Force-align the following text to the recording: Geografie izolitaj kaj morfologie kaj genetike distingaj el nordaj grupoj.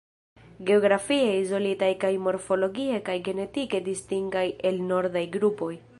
Geografie 0.69 1.27
izolitaj 1.41 1.89
kaj 2.05 2.11
morfologie 2.29 3.03
kaj 3.11 3.19
genetike 3.29 3.85
distingaj 3.91 4.45
el 4.71 4.85
nordaj 4.93 5.25
grupoj. 5.37 5.75